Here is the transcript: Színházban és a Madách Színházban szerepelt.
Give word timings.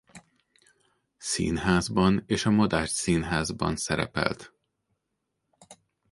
Színházban 1.17 2.23
és 2.25 2.45
a 2.45 2.49
Madách 2.49 2.87
Színházban 2.89 3.75
szerepelt. 3.75 4.53